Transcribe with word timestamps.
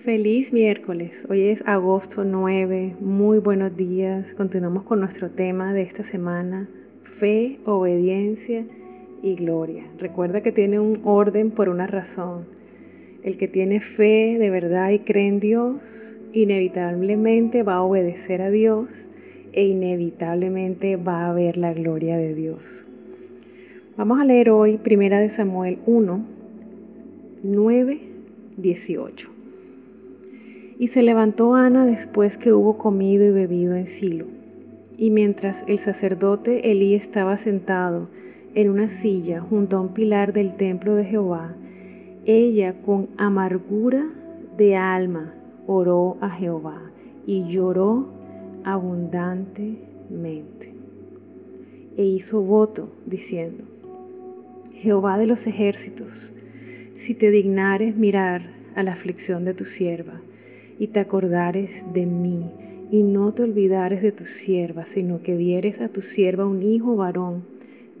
Feliz 0.00 0.54
miércoles, 0.54 1.26
hoy 1.28 1.42
es 1.42 1.62
agosto 1.66 2.24
9, 2.24 2.96
muy 3.00 3.38
buenos 3.38 3.76
días, 3.76 4.32
continuamos 4.32 4.84
con 4.84 4.98
nuestro 4.98 5.28
tema 5.28 5.74
de 5.74 5.82
esta 5.82 6.04
semana, 6.04 6.70
fe, 7.02 7.58
obediencia 7.66 8.64
y 9.22 9.34
gloria. 9.34 9.84
Recuerda 9.98 10.40
que 10.40 10.52
tiene 10.52 10.80
un 10.80 11.02
orden 11.04 11.50
por 11.50 11.68
una 11.68 11.86
razón. 11.86 12.46
El 13.22 13.36
que 13.36 13.46
tiene 13.46 13.80
fe 13.80 14.38
de 14.38 14.48
verdad 14.48 14.88
y 14.88 15.00
cree 15.00 15.28
en 15.28 15.38
Dios, 15.38 16.16
inevitablemente 16.32 17.62
va 17.62 17.74
a 17.74 17.82
obedecer 17.82 18.40
a 18.40 18.48
Dios 18.48 19.06
e 19.52 19.66
inevitablemente 19.66 20.96
va 20.96 21.28
a 21.28 21.34
ver 21.34 21.58
la 21.58 21.74
gloria 21.74 22.16
de 22.16 22.34
Dios. 22.34 22.88
Vamos 23.98 24.18
a 24.18 24.24
leer 24.24 24.48
hoy 24.48 24.78
Primera 24.78 25.20
de 25.20 25.28
Samuel 25.28 25.78
1, 25.84 26.24
9, 27.42 28.00
18. 28.56 29.39
Y 30.80 30.88
se 30.88 31.02
levantó 31.02 31.54
Ana 31.54 31.84
después 31.84 32.38
que 32.38 32.54
hubo 32.54 32.78
comido 32.78 33.26
y 33.26 33.30
bebido 33.30 33.74
en 33.74 33.86
Silo. 33.86 34.24
Y 34.96 35.10
mientras 35.10 35.62
el 35.68 35.78
sacerdote 35.78 36.70
Elí 36.70 36.94
estaba 36.94 37.36
sentado 37.36 38.08
en 38.54 38.70
una 38.70 38.88
silla 38.88 39.42
junto 39.42 39.76
a 39.76 39.82
un 39.82 39.92
pilar 39.92 40.32
del 40.32 40.56
templo 40.56 40.94
de 40.94 41.04
Jehová, 41.04 41.54
ella 42.24 42.80
con 42.80 43.10
amargura 43.18 44.06
de 44.56 44.76
alma 44.76 45.34
oró 45.66 46.16
a 46.22 46.30
Jehová 46.30 46.80
y 47.26 47.46
lloró 47.46 48.08
abundantemente. 48.64 50.72
E 51.98 52.06
hizo 52.06 52.40
voto 52.40 52.88
diciendo, 53.04 53.64
Jehová 54.72 55.18
de 55.18 55.26
los 55.26 55.46
ejércitos, 55.46 56.32
si 56.94 57.14
te 57.14 57.30
dignares 57.30 57.96
mirar 57.96 58.54
a 58.74 58.82
la 58.82 58.92
aflicción 58.92 59.44
de 59.44 59.52
tu 59.52 59.66
sierva, 59.66 60.22
y 60.80 60.88
te 60.88 60.98
acordares 60.98 61.84
de 61.92 62.06
mí, 62.06 62.50
y 62.90 63.02
no 63.02 63.34
te 63.34 63.42
olvidares 63.42 64.00
de 64.00 64.12
tu 64.12 64.24
sierva, 64.24 64.86
sino 64.86 65.22
que 65.22 65.36
dieres 65.36 65.82
a 65.82 65.90
tu 65.90 66.00
sierva 66.00 66.46
un 66.46 66.62
hijo 66.62 66.96
varón, 66.96 67.44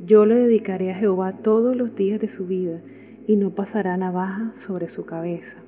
yo 0.04 0.24
le 0.24 0.34
dedicaré 0.36 0.90
a 0.90 0.94
Jehová 0.94 1.34
todos 1.42 1.76
los 1.76 1.94
días 1.94 2.18
de 2.20 2.28
su 2.28 2.46
vida, 2.46 2.80
y 3.26 3.36
no 3.36 3.50
pasará 3.50 3.98
navaja 3.98 4.52
sobre 4.54 4.88
su 4.88 5.04
cabeza. 5.04 5.58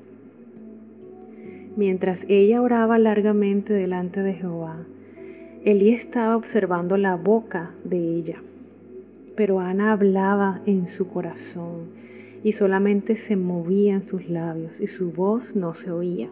Mientras 1.77 2.25
ella 2.29 2.63
oraba 2.63 2.99
largamente 2.99 3.75
delante 3.75 4.23
de 4.23 4.33
Jehová, 4.33 4.87
Elí 5.67 5.91
estaba 5.91 6.35
observando 6.35 6.97
la 6.97 7.17
boca 7.17 7.73
de 7.85 7.99
ella, 8.17 8.43
pero 9.37 9.61
Ana 9.61 9.93
hablaba 9.93 10.63
en 10.65 10.89
su 10.89 11.09
corazón 11.09 11.91
y 12.43 12.53
solamente 12.53 13.17
se 13.17 13.37
movían 13.37 14.03
sus 14.03 14.31
labios 14.31 14.81
y 14.81 14.87
su 14.87 15.13
voz 15.13 15.55
no 15.55 15.73
se 15.75 15.93
oía 15.93 16.31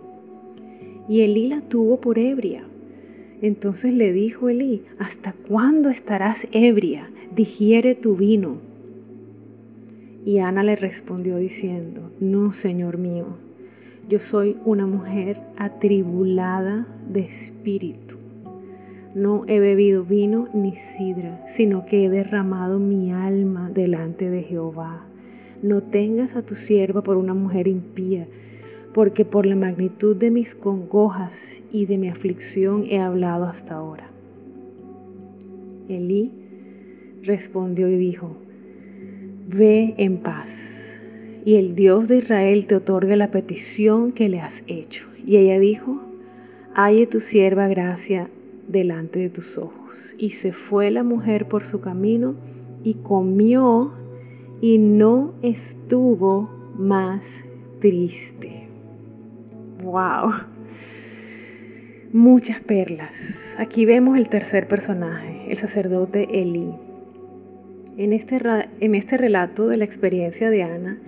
y 1.10 1.22
Elí 1.22 1.48
la 1.48 1.60
tuvo 1.60 2.00
por 2.00 2.20
ebria. 2.20 2.62
Entonces 3.42 3.92
le 3.92 4.12
dijo 4.12 4.48
Elí, 4.48 4.84
¿hasta 5.00 5.32
cuándo 5.32 5.88
estarás 5.90 6.46
ebria? 6.52 7.10
Digiere 7.34 7.96
tu 7.96 8.14
vino. 8.14 8.58
Y 10.24 10.38
Ana 10.38 10.62
le 10.62 10.76
respondió 10.76 11.38
diciendo, 11.38 12.12
no, 12.20 12.52
Señor 12.52 12.96
mío, 12.96 13.26
yo 14.08 14.20
soy 14.20 14.56
una 14.64 14.86
mujer 14.86 15.40
atribulada 15.56 16.86
de 17.12 17.22
espíritu. 17.22 18.14
No 19.12 19.42
he 19.48 19.58
bebido 19.58 20.04
vino 20.04 20.48
ni 20.54 20.76
sidra, 20.76 21.44
sino 21.48 21.86
que 21.86 22.04
he 22.04 22.08
derramado 22.08 22.78
mi 22.78 23.10
alma 23.10 23.68
delante 23.68 24.30
de 24.30 24.44
Jehová. 24.44 25.06
No 25.60 25.82
tengas 25.82 26.36
a 26.36 26.42
tu 26.42 26.54
sierva 26.54 27.02
por 27.02 27.16
una 27.16 27.34
mujer 27.34 27.66
impía, 27.66 28.28
porque 28.92 29.24
por 29.24 29.46
la 29.46 29.56
magnitud 29.56 30.16
de 30.16 30.30
mis 30.30 30.54
congojas 30.54 31.62
y 31.70 31.86
de 31.86 31.98
mi 31.98 32.08
aflicción 32.08 32.84
he 32.88 32.98
hablado 32.98 33.44
hasta 33.44 33.74
ahora. 33.74 34.08
Elí 35.88 36.32
respondió 37.22 37.88
y 37.88 37.96
dijo, 37.96 38.36
Ve 39.48 39.94
en 39.98 40.18
paz, 40.18 41.02
y 41.44 41.54
el 41.56 41.74
Dios 41.74 42.08
de 42.08 42.18
Israel 42.18 42.66
te 42.66 42.76
otorgue 42.76 43.16
la 43.16 43.30
petición 43.30 44.12
que 44.12 44.28
le 44.28 44.40
has 44.40 44.62
hecho. 44.66 45.08
Y 45.26 45.36
ella 45.36 45.58
dijo, 45.58 46.00
Halle 46.74 47.06
tu 47.06 47.20
sierva 47.20 47.66
gracia 47.68 48.30
delante 48.68 49.18
de 49.18 49.30
tus 49.30 49.58
ojos. 49.58 50.14
Y 50.18 50.30
se 50.30 50.52
fue 50.52 50.90
la 50.90 51.02
mujer 51.02 51.48
por 51.48 51.64
su 51.64 51.80
camino 51.80 52.34
y 52.84 52.94
comió 52.94 53.92
y 54.60 54.78
no 54.78 55.34
estuvo 55.42 56.50
más 56.76 57.44
triste. 57.80 58.69
¡Wow! 59.82 60.32
Muchas 62.12 62.60
perlas. 62.60 63.56
Aquí 63.58 63.86
vemos 63.86 64.18
el 64.18 64.28
tercer 64.28 64.68
personaje, 64.68 65.46
el 65.48 65.56
sacerdote 65.56 66.40
Elí. 66.40 66.74
En 67.96 68.12
este, 68.12 68.40
en 68.80 68.94
este 68.94 69.16
relato 69.16 69.68
de 69.68 69.76
la 69.76 69.84
experiencia 69.84 70.50
de 70.50 70.62
Ana, 70.62 70.98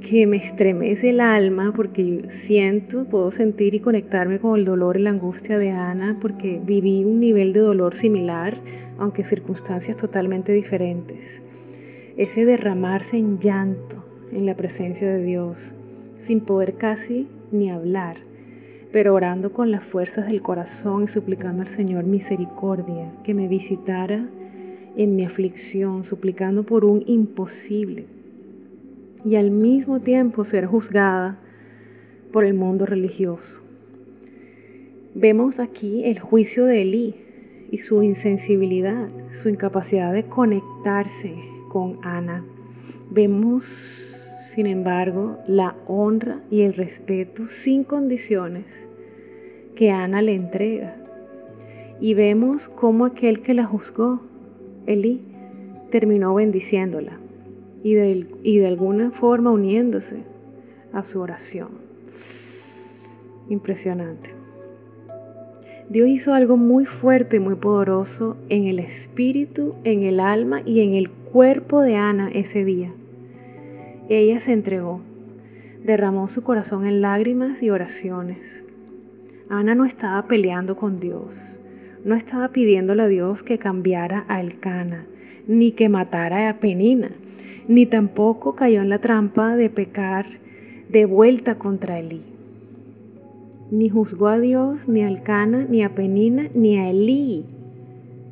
que 0.00 0.26
me 0.26 0.36
estremece 0.36 1.10
el 1.10 1.20
alma 1.20 1.72
porque 1.74 2.26
siento, 2.28 3.06
puedo 3.06 3.30
sentir 3.30 3.74
y 3.74 3.80
conectarme 3.80 4.38
con 4.38 4.58
el 4.58 4.64
dolor 4.64 4.98
y 4.98 5.02
la 5.02 5.10
angustia 5.10 5.58
de 5.58 5.70
Ana 5.70 6.18
porque 6.20 6.60
viví 6.62 7.04
un 7.04 7.18
nivel 7.18 7.52
de 7.52 7.60
dolor 7.60 7.96
similar, 7.96 8.58
aunque 8.98 9.24
circunstancias 9.24 9.96
totalmente 9.96 10.52
diferentes. 10.52 11.42
Ese 12.16 12.44
derramarse 12.44 13.16
en 13.16 13.38
llanto 13.38 14.04
en 14.32 14.46
la 14.46 14.54
presencia 14.54 15.08
de 15.08 15.22
Dios, 15.22 15.74
sin 16.18 16.40
poder 16.40 16.74
casi 16.74 17.28
ni 17.52 17.70
hablar, 17.70 18.16
pero 18.92 19.14
orando 19.14 19.52
con 19.52 19.70
las 19.70 19.84
fuerzas 19.84 20.26
del 20.26 20.42
corazón 20.42 21.04
y 21.04 21.08
suplicando 21.08 21.62
al 21.62 21.68
Señor 21.68 22.04
misericordia, 22.04 23.12
que 23.24 23.34
me 23.34 23.48
visitara 23.48 24.28
en 24.96 25.16
mi 25.16 25.24
aflicción, 25.24 26.04
suplicando 26.04 26.64
por 26.64 26.84
un 26.84 27.02
imposible, 27.06 28.06
y 29.24 29.36
al 29.36 29.50
mismo 29.50 30.00
tiempo 30.00 30.44
ser 30.44 30.66
juzgada 30.66 31.38
por 32.32 32.44
el 32.44 32.54
mundo 32.54 32.86
religioso. 32.86 33.62
Vemos 35.14 35.58
aquí 35.60 36.04
el 36.04 36.18
juicio 36.18 36.66
de 36.66 36.82
Elí 36.82 37.14
y 37.70 37.78
su 37.78 38.02
insensibilidad, 38.02 39.08
su 39.30 39.48
incapacidad 39.48 40.12
de 40.12 40.26
conectarse 40.26 41.34
con 41.68 41.98
Ana. 42.02 42.44
Vemos 43.10 44.05
sin 44.56 44.66
embargo, 44.66 45.36
la 45.46 45.76
honra 45.86 46.40
y 46.50 46.62
el 46.62 46.72
respeto 46.72 47.46
sin 47.46 47.84
condiciones 47.84 48.88
que 49.74 49.90
Ana 49.90 50.22
le 50.22 50.34
entrega. 50.34 50.96
Y 52.00 52.14
vemos 52.14 52.66
cómo 52.66 53.04
aquel 53.04 53.42
que 53.42 53.52
la 53.52 53.66
juzgó, 53.66 54.22
Elí, 54.86 55.20
terminó 55.90 56.34
bendiciéndola 56.34 57.18
y 57.82 57.92
de, 57.96 58.66
alguna 58.66 59.10
forma 59.10 59.50
uniéndose 59.50 60.22
a 60.90 61.04
su 61.04 61.20
oración. 61.20 61.68
Impresionante. 63.50 64.30
Dios 65.90 66.08
hizo 66.08 66.32
algo 66.32 66.56
muy 66.56 66.86
fuerte, 66.86 67.40
muy 67.40 67.56
poderoso 67.56 68.38
en 68.48 68.64
el 68.64 68.78
espíritu, 68.78 69.74
en 69.84 70.02
el 70.02 70.18
alma 70.18 70.62
y 70.64 70.80
en 70.80 70.94
el 70.94 71.10
cuerpo 71.10 71.82
de 71.82 71.96
Ana 71.96 72.30
ese 72.32 72.64
día. 72.64 72.94
Ella 74.08 74.38
se 74.38 74.52
entregó, 74.52 75.00
derramó 75.82 76.28
su 76.28 76.44
corazón 76.44 76.86
en 76.86 77.00
lágrimas 77.00 77.60
y 77.60 77.70
oraciones. 77.70 78.62
Ana 79.48 79.74
no 79.74 79.84
estaba 79.84 80.28
peleando 80.28 80.76
con 80.76 81.00
Dios, 81.00 81.60
no 82.04 82.14
estaba 82.14 82.52
pidiéndole 82.52 83.02
a 83.02 83.08
Dios 83.08 83.42
que 83.42 83.58
cambiara 83.58 84.24
a 84.28 84.40
Elcana, 84.40 85.06
ni 85.48 85.72
que 85.72 85.88
matara 85.88 86.48
a 86.48 86.60
Penina, 86.60 87.10
ni 87.66 87.84
tampoco 87.84 88.54
cayó 88.54 88.80
en 88.80 88.90
la 88.90 89.00
trampa 89.00 89.56
de 89.56 89.70
pecar 89.70 90.26
de 90.88 91.04
vuelta 91.04 91.58
contra 91.58 91.98
Elí. 91.98 92.22
Ni 93.72 93.88
juzgó 93.88 94.28
a 94.28 94.38
Dios, 94.38 94.86
ni 94.88 95.02
a 95.02 95.08
Elcana, 95.08 95.66
ni 95.68 95.82
a 95.82 95.96
Penina, 95.96 96.48
ni 96.54 96.78
a 96.78 96.90
Elí. 96.90 97.44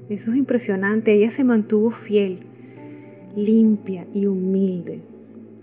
Eso 0.08 0.30
es 0.30 0.36
impresionante. 0.36 1.12
Ella 1.12 1.30
se 1.30 1.42
mantuvo 1.42 1.90
fiel, 1.90 2.38
limpia 3.34 4.06
y 4.14 4.26
humilde 4.26 5.13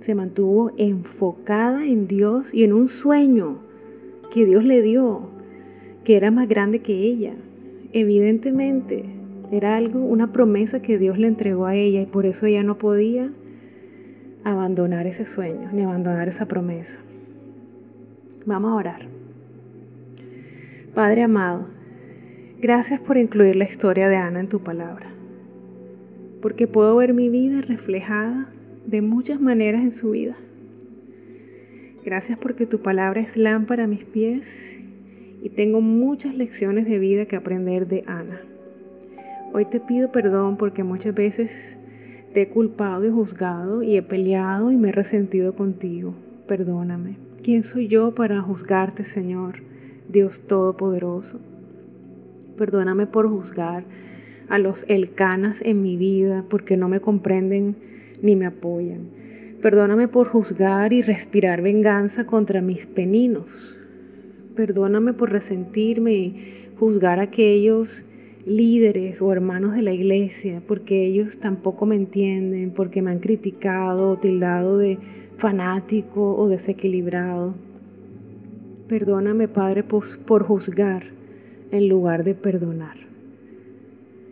se 0.01 0.15
mantuvo 0.15 0.71
enfocada 0.77 1.85
en 1.85 2.07
Dios 2.07 2.53
y 2.53 2.63
en 2.63 2.73
un 2.73 2.87
sueño 2.87 3.59
que 4.31 4.45
Dios 4.45 4.63
le 4.63 4.81
dio, 4.81 5.29
que 6.03 6.17
era 6.17 6.31
más 6.31 6.49
grande 6.49 6.79
que 6.79 6.93
ella. 6.93 7.33
Evidentemente, 7.93 9.05
era 9.51 9.77
algo, 9.77 9.99
una 9.99 10.31
promesa 10.31 10.81
que 10.81 10.97
Dios 10.97 11.19
le 11.19 11.27
entregó 11.27 11.65
a 11.67 11.75
ella 11.75 12.01
y 12.01 12.05
por 12.07 12.25
eso 12.25 12.47
ella 12.47 12.63
no 12.63 12.77
podía 12.77 13.31
abandonar 14.43 15.05
ese 15.05 15.23
sueño 15.23 15.69
ni 15.71 15.83
abandonar 15.83 16.27
esa 16.27 16.47
promesa. 16.47 16.99
Vamos 18.45 18.71
a 18.71 18.75
orar. 18.75 19.07
Padre 20.95 21.21
amado, 21.21 21.67
gracias 22.59 22.99
por 22.99 23.17
incluir 23.17 23.55
la 23.55 23.65
historia 23.65 24.09
de 24.09 24.15
Ana 24.15 24.39
en 24.39 24.47
tu 24.47 24.61
palabra, 24.61 25.11
porque 26.41 26.65
puedo 26.65 26.95
ver 26.95 27.13
mi 27.13 27.29
vida 27.29 27.61
reflejada 27.61 28.49
de 28.91 29.01
muchas 29.01 29.39
maneras 29.39 29.83
en 29.83 29.93
su 29.93 30.11
vida. 30.11 30.35
Gracias 32.03 32.37
porque 32.37 32.65
tu 32.65 32.81
palabra 32.81 33.21
es 33.21 33.37
lámpara 33.37 33.85
a 33.85 33.87
mis 33.87 34.03
pies 34.03 34.81
y 35.41 35.49
tengo 35.49 35.79
muchas 35.79 36.35
lecciones 36.35 36.85
de 36.85 36.99
vida 36.99 37.25
que 37.25 37.37
aprender 37.37 37.87
de 37.87 38.03
Ana. 38.05 38.41
Hoy 39.53 39.63
te 39.63 39.79
pido 39.79 40.11
perdón 40.11 40.57
porque 40.57 40.83
muchas 40.83 41.15
veces 41.15 41.77
te 42.33 42.41
he 42.41 42.49
culpado 42.49 43.07
y 43.07 43.11
juzgado 43.11 43.81
y 43.81 43.95
he 43.95 44.01
peleado 44.01 44.71
y 44.71 44.77
me 44.77 44.89
he 44.89 44.91
resentido 44.91 45.55
contigo. 45.55 46.13
Perdóname. 46.45 47.15
¿Quién 47.41 47.63
soy 47.63 47.87
yo 47.87 48.13
para 48.13 48.41
juzgarte, 48.41 49.05
Señor, 49.05 49.63
Dios 50.09 50.41
Todopoderoso? 50.47 51.39
Perdóname 52.57 53.07
por 53.07 53.29
juzgar 53.29 53.85
a 54.49 54.57
los 54.57 54.83
elcanas 54.89 55.61
en 55.61 55.81
mi 55.81 55.95
vida 55.95 56.43
porque 56.49 56.75
no 56.75 56.89
me 56.89 56.99
comprenden 56.99 57.89
ni 58.21 58.35
me 58.35 58.45
apoyan. 58.45 59.09
Perdóname 59.61 60.07
por 60.07 60.27
juzgar 60.27 60.91
y 60.93 61.01
respirar 61.01 61.61
venganza 61.61 62.25
contra 62.25 62.61
mis 62.61 62.87
peninos. 62.87 63.79
Perdóname 64.55 65.13
por 65.13 65.31
resentirme 65.31 66.13
y 66.13 66.35
juzgar 66.77 67.19
a 67.19 67.23
aquellos 67.23 68.05
líderes 68.45 69.21
o 69.21 69.31
hermanos 69.31 69.75
de 69.75 69.83
la 69.83 69.91
iglesia 69.91 70.63
porque 70.67 71.05
ellos 71.05 71.37
tampoco 71.37 71.85
me 71.85 71.95
entienden, 71.95 72.71
porque 72.71 73.01
me 73.01 73.11
han 73.11 73.19
criticado 73.19 74.09
o 74.09 74.17
tildado 74.17 74.77
de 74.77 74.97
fanático 75.37 76.35
o 76.35 76.47
desequilibrado. 76.47 77.53
Perdóname, 78.87 79.47
Padre, 79.47 79.83
por 79.83 80.43
juzgar 80.43 81.03
en 81.71 81.87
lugar 81.87 82.23
de 82.23 82.35
perdonar. 82.35 82.97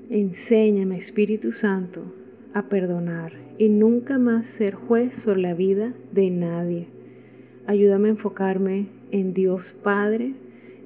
Enséñame, 0.09 0.97
Espíritu 0.97 1.51
Santo, 1.51 2.01
a 2.53 2.63
perdonar 2.69 3.33
y 3.57 3.69
nunca 3.69 4.17
más 4.17 4.47
ser 4.47 4.73
juez 4.73 5.15
sobre 5.15 5.41
la 5.41 5.53
vida 5.53 5.93
de 6.11 6.29
nadie. 6.29 6.87
Ayúdame 7.67 8.07
a 8.07 8.11
enfocarme 8.11 8.87
en 9.11 9.33
Dios 9.33 9.73
Padre, 9.73 10.33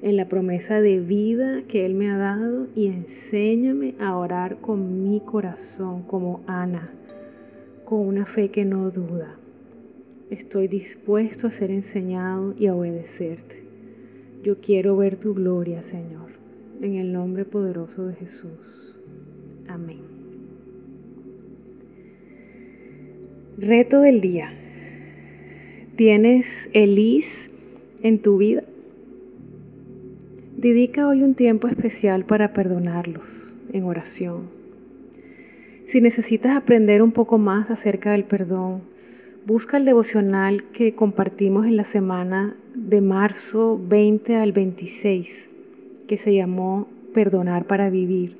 en 0.02 0.16
la 0.16 0.28
promesa 0.28 0.80
de 0.80 1.00
vida 1.00 1.62
que 1.66 1.86
Él 1.86 1.94
me 1.94 2.10
ha 2.10 2.18
dado 2.18 2.66
y 2.74 2.88
enséñame 2.88 3.94
a 3.98 4.16
orar 4.16 4.60
con 4.60 5.02
mi 5.02 5.20
corazón 5.20 6.02
como 6.02 6.42
Ana, 6.46 6.92
con 7.84 8.00
una 8.00 8.26
fe 8.26 8.50
que 8.50 8.64
no 8.64 8.90
duda. 8.90 9.36
Estoy 10.30 10.68
dispuesto 10.68 11.46
a 11.46 11.50
ser 11.50 11.70
enseñado 11.70 12.54
y 12.58 12.66
a 12.66 12.74
obedecerte. 12.74 13.64
Yo 14.42 14.60
quiero 14.60 14.96
ver 14.96 15.16
tu 15.16 15.32
gloria, 15.32 15.80
Señor, 15.82 16.32
en 16.82 16.96
el 16.96 17.12
nombre 17.12 17.46
poderoso 17.46 18.06
de 18.06 18.14
Jesús. 18.14 19.00
Amén. 19.68 20.13
Reto 23.56 24.00
del 24.00 24.20
día. 24.20 24.52
¿Tienes 25.94 26.68
Elis 26.72 27.50
en 28.02 28.20
tu 28.20 28.36
vida? 28.36 28.64
Dedica 30.56 31.06
hoy 31.06 31.22
un 31.22 31.36
tiempo 31.36 31.68
especial 31.68 32.24
para 32.24 32.52
perdonarlos 32.52 33.54
en 33.72 33.84
oración. 33.84 34.50
Si 35.86 36.00
necesitas 36.00 36.56
aprender 36.56 37.00
un 37.00 37.12
poco 37.12 37.38
más 37.38 37.70
acerca 37.70 38.10
del 38.10 38.24
perdón, 38.24 38.82
busca 39.46 39.76
el 39.76 39.84
devocional 39.84 40.64
que 40.72 40.96
compartimos 40.96 41.64
en 41.64 41.76
la 41.76 41.84
semana 41.84 42.56
de 42.74 43.00
marzo 43.02 43.80
20 43.88 44.34
al 44.34 44.50
26, 44.50 45.50
que 46.08 46.16
se 46.16 46.34
llamó 46.34 46.88
Perdonar 47.12 47.68
para 47.68 47.88
Vivir. 47.88 48.36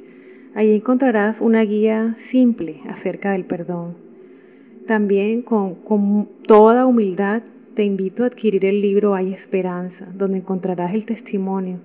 Ahí 0.56 0.74
encontrarás 0.74 1.40
una 1.40 1.62
guía 1.62 2.14
simple 2.16 2.80
acerca 2.88 3.30
del 3.30 3.44
perdón. 3.44 4.03
También 4.86 5.42
con, 5.42 6.28
toda 6.46 6.84
humildad 6.84 7.42
te 7.74 7.84
invito 7.84 8.22
a 8.22 8.26
adquirir 8.26 8.66
el 8.66 8.82
libro 8.82 9.14
Hay 9.14 9.32
Esperanza, 9.32 10.06
donde 10.14 10.36
encontrarás 10.38 10.92
el 10.92 11.06
testimonio 11.06 11.78